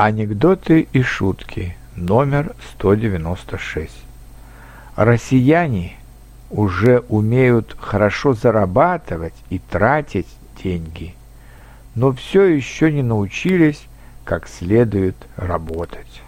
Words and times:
Анекдоты 0.00 0.86
и 0.92 1.02
шутки 1.02 1.76
номер 1.96 2.54
196. 2.76 3.90
Россияне 4.94 5.96
уже 6.50 7.00
умеют 7.08 7.76
хорошо 7.80 8.32
зарабатывать 8.32 9.34
и 9.50 9.58
тратить 9.58 10.28
деньги, 10.62 11.16
но 11.96 12.12
все 12.12 12.44
еще 12.44 12.92
не 12.92 13.02
научились 13.02 13.88
как 14.22 14.46
следует 14.46 15.16
работать. 15.34 16.22